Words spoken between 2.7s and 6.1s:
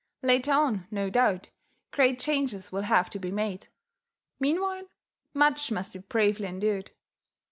will have to be made; meanwhile, much must be